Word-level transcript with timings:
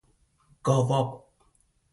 گاو 0.65 0.91
آب 0.99 1.09